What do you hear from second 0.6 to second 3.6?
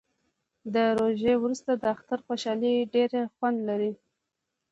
د روژې وروسته د اختر خوشحالي ډیر خوند